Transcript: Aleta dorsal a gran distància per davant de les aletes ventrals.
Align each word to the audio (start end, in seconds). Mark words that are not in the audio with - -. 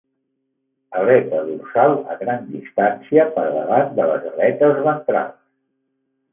Aleta 1.01 1.41
dorsal 1.49 1.93
a 2.15 2.17
gran 2.23 2.49
distància 2.55 3.29
per 3.37 3.47
davant 3.59 3.95
de 4.03 4.11
les 4.15 4.29
aletes 4.35 4.85
ventrals. 4.91 5.41